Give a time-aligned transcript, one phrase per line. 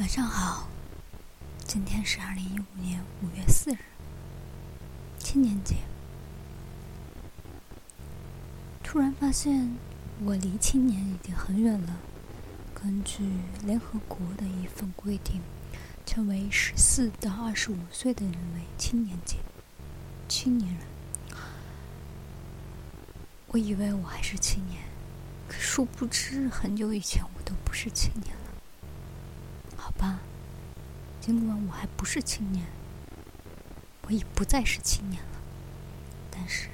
[0.00, 0.66] 晚上好，
[1.66, 3.76] 今天是二零一五年五月四日，
[5.18, 5.76] 青年节。
[8.82, 9.76] 突然发现，
[10.24, 11.98] 我离青年已经很远了。
[12.72, 13.22] 根据
[13.62, 15.42] 联合国的一份规定，
[16.06, 19.36] 称为十四到二十五岁的人为青年节，
[20.26, 20.82] 青年人。
[23.48, 24.82] 我以为我还是青年，
[25.46, 28.39] 可殊不知，很久以前我都不是青年。
[29.90, 30.20] 好吧，
[31.20, 32.64] 尽管我还不是青年，
[34.02, 35.40] 我已不再是青年了，
[36.30, 36.68] 但是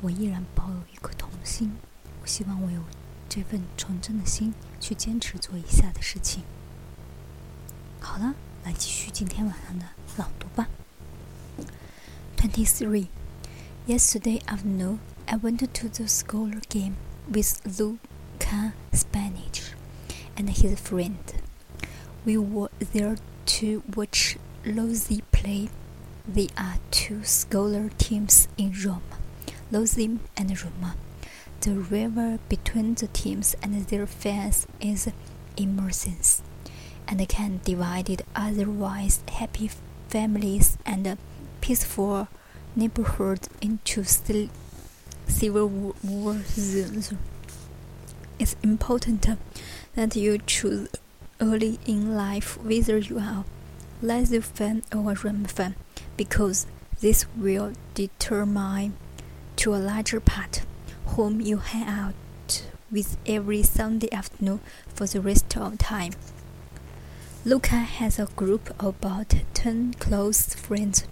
[0.00, 1.72] 我依然抱有一颗童心。
[2.22, 2.80] 我希望我有
[3.28, 6.44] 这份纯真的心去坚持做以下的事情。
[8.00, 10.68] 好了，来继续今天晚上的朗读吧。
[12.36, 13.08] Twenty three.
[13.88, 16.94] Yesterday afternoon, I went to the scholar game
[17.26, 19.72] with Luca Spanish
[20.36, 21.16] and his friend.
[22.28, 23.16] We were there
[23.56, 25.70] to watch Lazio play.
[26.28, 29.00] They are two scholar teams in Rome,
[29.72, 30.96] Lazio and Roma.
[31.62, 35.08] The rivalry between the teams and their fans is
[35.56, 36.42] immense
[37.08, 39.70] and can divide otherwise happy
[40.10, 41.16] families and
[41.62, 42.28] peaceful
[42.76, 47.14] neighborhoods into civil war zones.
[48.38, 49.26] It's important
[49.94, 50.88] that you choose
[51.40, 53.44] early in life whether you are
[54.02, 55.74] Lazio fan or a Roma fan
[56.16, 56.66] because
[57.00, 58.94] this will determine
[59.56, 60.62] to a larger part
[61.06, 62.14] whom you hang out
[62.90, 64.60] with every Sunday afternoon
[64.94, 66.12] for the rest of time.
[67.44, 71.04] Luca has a group of about 10 close friends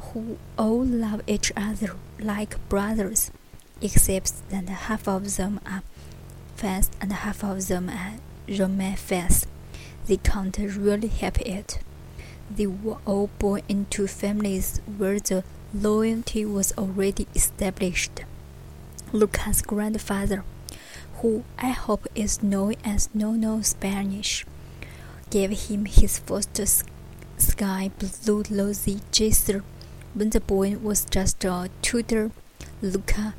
[0.00, 3.30] who all love each other like brothers,
[3.80, 5.82] except that half of them are
[6.56, 8.14] fans and half of them are
[8.48, 9.46] Roma fans.
[10.06, 11.78] They can't really help it.
[12.50, 18.24] They were all born into families where the loyalty was already established.
[19.12, 20.44] Luca's grandfather,
[21.16, 24.44] who I hope is known as Nono Spanish,
[25.30, 26.56] gave him his first
[27.38, 29.62] sky blue Lazio Jaser
[30.14, 32.30] when the boy was just a toddler.
[32.82, 33.34] Luca,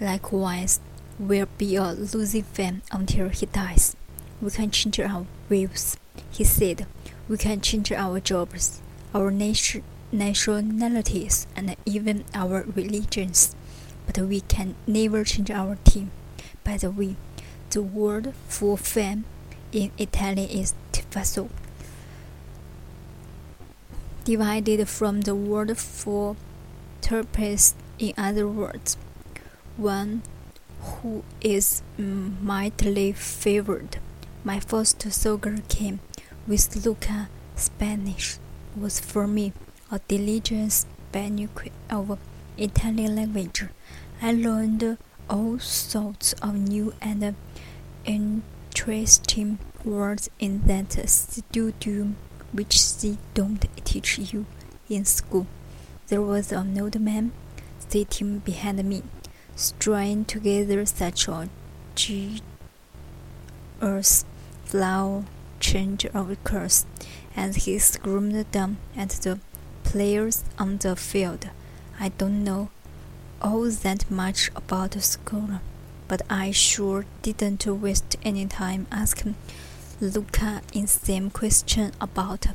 [0.00, 0.80] likewise,
[1.18, 3.96] will be a Lazio fan until he dies.
[4.42, 5.96] We can change our views,
[6.32, 6.86] he said.
[7.28, 8.82] We can change our jobs,
[9.14, 13.54] our nation, nationalities, and even our religions,
[14.04, 16.10] but we can never change our team.
[16.64, 17.14] By the way,
[17.70, 19.24] the word for fan
[19.70, 21.48] in Italian is tifoso,
[24.24, 26.34] divided from the word for
[27.00, 27.76] turpes.
[28.00, 28.96] In other words,
[29.76, 30.22] one
[30.80, 33.98] who is mightily favored.
[34.44, 36.00] My first soccer game
[36.48, 38.38] with Luca Spanish
[38.76, 39.52] was for me
[39.88, 42.18] a delicious banquet of
[42.58, 43.62] Italian language.
[44.20, 44.98] I learned
[45.30, 47.36] all sorts of new and
[48.04, 52.08] interesting words in that studio
[52.50, 54.46] which they don't teach you
[54.88, 55.46] in school.
[56.08, 57.30] There was an old man
[57.78, 59.04] sitting behind me,
[59.54, 61.48] stringing together such a
[64.64, 65.24] flower
[65.60, 66.86] change of course
[67.36, 69.38] as he screamed down at the
[69.84, 71.48] players on the field.
[72.00, 72.70] I don't know
[73.40, 75.60] all that much about the school,
[76.08, 79.34] but I sure didn't waste any time asking
[80.00, 82.46] Luca in same question about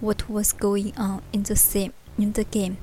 [0.00, 2.76] what was going on in the same in the game.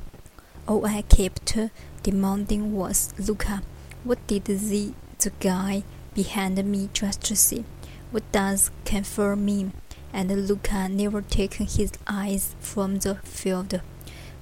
[0.67, 1.57] All I kept
[2.03, 3.61] demanding was Luca,
[4.03, 5.83] what did the the guy
[6.13, 7.63] behind me just say?
[8.11, 9.71] What does confirm mean?
[10.11, 13.79] And Luca, never taking his eyes from the field,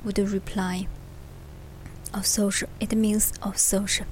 [0.03, 0.88] would reply,
[2.12, 4.07] Of social, it means of social.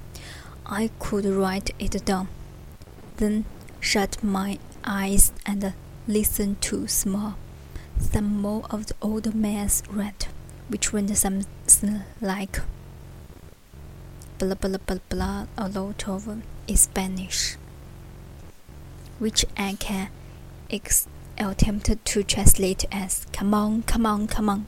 [0.68, 2.28] I could write it down,
[3.18, 3.46] then
[3.80, 5.74] shut my eyes and
[6.08, 7.36] listen to small,
[8.00, 10.28] some more of the old man's rant,
[10.68, 12.60] which went something like
[14.38, 16.44] blah blah blah blah a lot of
[16.76, 17.58] Spanish
[19.20, 20.10] which I can
[20.70, 24.66] ex- attempt to translate as "Come on, come on, come on."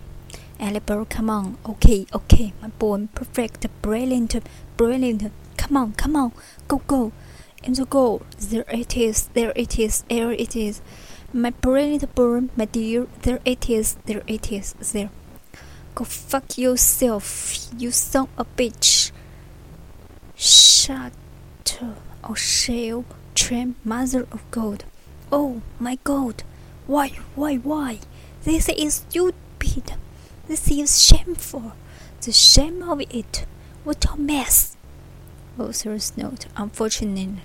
[0.60, 1.58] Alibert, come on.
[1.66, 4.36] Okay, okay, my boy, perfect, brilliant,
[4.76, 5.32] brilliant.
[5.58, 6.34] Come on, come on,
[6.68, 7.12] go, go.
[7.64, 10.82] In the goal, there it is, there it is, there it is.
[11.32, 15.10] My brilliant boy, my dear, there it is, there it is, there.
[15.96, 19.12] Go fuck yourself, you son of a bitch.
[20.36, 21.14] Shut
[21.82, 23.06] up, oh shell
[23.84, 24.84] mother of God.
[25.32, 26.44] Oh my God,
[26.88, 28.00] Why, why, why?
[28.44, 29.94] This is stupid.
[30.48, 31.74] This is shameful.
[32.22, 33.46] The shame of it.
[33.84, 34.78] What a mess.
[35.58, 36.48] Oh, Author's note.
[36.56, 37.42] Unfortunately,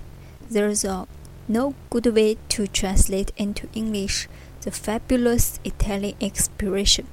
[0.49, 1.05] there's a uh,
[1.47, 4.27] no good way to translate into English
[4.61, 7.07] the fabulous Italian expression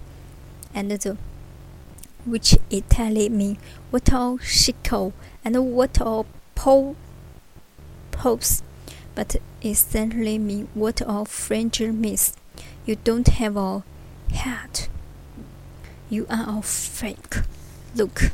[0.74, 1.18] and the
[2.24, 3.58] which Italian mean
[3.90, 5.12] what a shito
[5.44, 6.24] and what a
[6.54, 6.96] po
[8.10, 8.62] pose
[9.14, 12.34] but essentially mean what a French means.
[12.86, 13.82] You don't have a
[14.32, 14.88] hat.
[16.10, 17.36] You are a fake.
[17.94, 18.32] Look.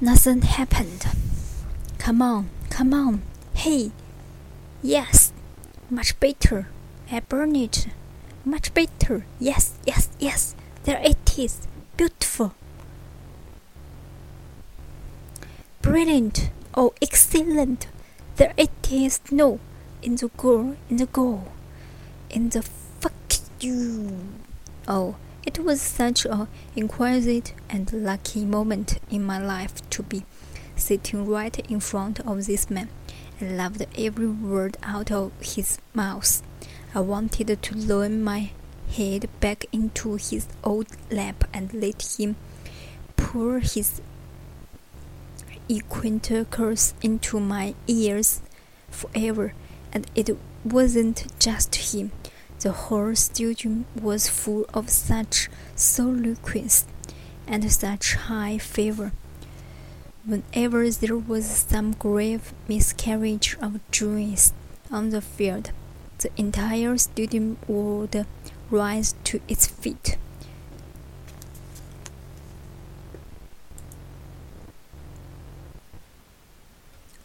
[0.00, 1.06] Nothing happened.
[1.98, 3.22] Come on, come on.
[3.54, 3.92] Hey.
[4.82, 5.32] Yes.
[5.90, 6.68] Much better.
[7.10, 7.88] I burn it.
[8.44, 9.26] Much better.
[9.38, 10.54] Yes, yes, yes.
[10.84, 11.66] There it is.
[11.96, 12.54] Beautiful.
[15.82, 16.50] Brilliant.
[16.72, 17.88] Oh, excellent.
[18.36, 19.20] There it is.
[19.32, 19.58] No.
[20.02, 20.76] In the goal.
[20.88, 21.48] In the goal.
[22.30, 23.12] In the fuck
[23.60, 24.18] you.
[24.86, 26.46] Oh, it was such a
[26.76, 30.24] exquisite and lucky moment in my life to be
[30.76, 32.88] sitting right in front of this man.
[33.40, 36.40] I loved every word out of his mouth.
[36.94, 38.50] I wanted to lower my
[38.96, 42.36] head back into his old lap and let him
[43.16, 44.00] pour his
[45.70, 48.40] equant curse into my ears
[48.90, 49.54] forever.
[49.92, 52.10] And it wasn't just him.
[52.58, 56.84] The whole studio was full of such soliloquies
[57.46, 59.12] and such high favor.
[60.24, 64.52] Whenever there was some grave miscarriage of justice
[64.90, 65.70] on the field,
[66.18, 68.26] the entire studio would
[68.70, 70.18] rise to its feet.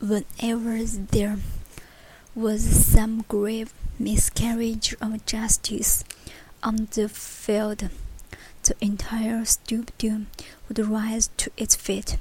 [0.07, 1.37] Whenever there
[2.35, 6.03] was some grave miscarriage of justice
[6.61, 7.89] on the field,
[8.61, 10.21] the entire studio
[10.67, 12.17] would rise to its feet.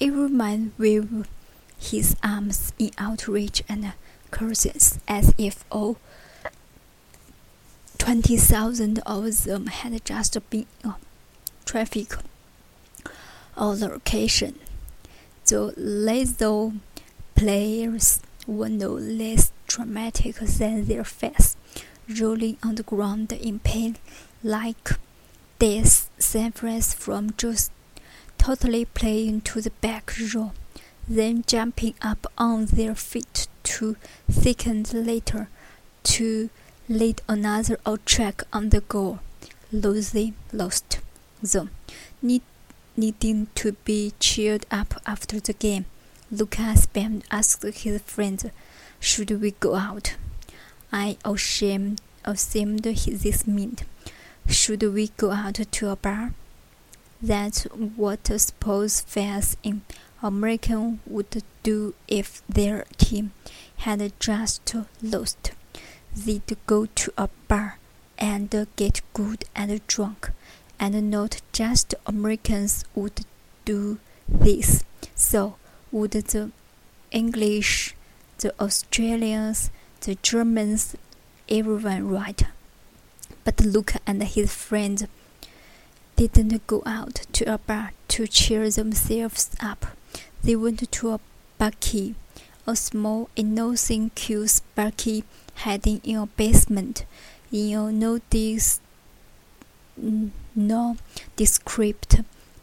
[0.00, 1.26] Every man waved
[1.80, 3.92] his arms in outrage and
[4.30, 5.96] curses as if all
[7.98, 10.94] twenty thousand of them had just been uh, in
[11.64, 12.14] traffic
[13.56, 14.60] altercation.
[15.46, 16.78] The Lazio
[17.36, 21.56] players were no less dramatic than their face,
[22.20, 23.96] rolling on the ground in pain
[24.42, 24.90] like
[25.58, 27.70] death sufferers from just
[28.38, 30.52] totally playing to the back row,
[31.06, 33.96] then jumping up on their feet two
[34.30, 35.48] seconds later
[36.02, 36.48] to
[36.88, 39.18] lead another out track on the goal.
[39.72, 41.00] Losing lost,
[41.42, 41.68] though,
[42.22, 42.42] need,
[42.96, 45.84] needing to be cheered up after the game.
[46.28, 48.46] Lucas Bam asked his friends,
[48.98, 50.16] Should we go out?
[50.92, 53.84] I assumed, assumed this meant,
[54.48, 56.32] Should we go out to a bar?
[57.22, 59.82] That's what sports fans in
[60.20, 63.30] America would do if their team
[63.78, 65.52] had just lost.
[66.16, 67.78] They'd go to a bar
[68.18, 70.30] and get good and drunk,
[70.80, 73.20] and not just Americans would
[73.64, 74.82] do this.
[75.14, 75.56] So
[75.96, 76.50] would the
[77.10, 77.94] English,
[78.40, 79.70] the Australians,
[80.02, 80.94] the Germans,
[81.48, 82.42] everyone right.
[83.44, 85.06] But Luke and his friends
[86.16, 89.86] didn't go out to a bar to cheer themselves up.
[90.44, 91.20] They went to a
[91.58, 92.14] barkey,
[92.66, 95.24] a small innocuous Bucky
[95.64, 97.06] hiding in a basement
[97.50, 98.80] in a no dis
[100.54, 100.96] no
[101.36, 102.20] descript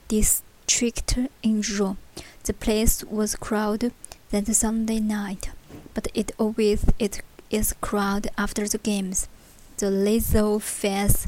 [0.08, 1.98] district in Rome.
[2.44, 3.94] The place was crowded
[4.32, 5.52] that Sunday night,
[5.94, 9.30] but it always it is crowded after the games.
[9.78, 11.28] The Lazio fans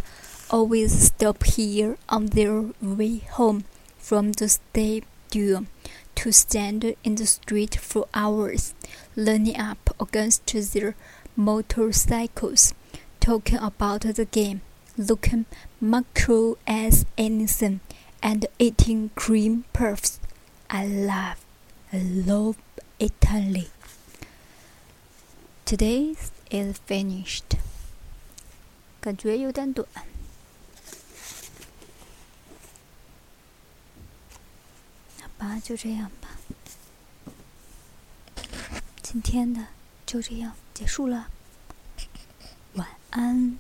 [0.50, 3.64] always stop here on their way home
[3.98, 5.68] from the stadium
[6.16, 8.74] to stand in the street for hours,
[9.16, 10.96] leaning up against their
[11.38, 12.74] motorcycles,
[13.22, 14.60] talking about the game,
[14.98, 15.46] looking
[15.80, 17.80] macro as anything,
[18.22, 20.20] and eating cream puffs.
[20.68, 21.38] I love,
[21.92, 22.56] I love
[23.00, 23.70] Italy.
[25.66, 26.16] Today
[26.50, 27.58] is finished.
[29.00, 29.88] 感觉有点短。
[35.22, 36.30] 好吧，就这样吧。
[39.02, 39.68] 今天的
[40.06, 41.30] 就这样结束了，
[42.74, 43.58] 晚安。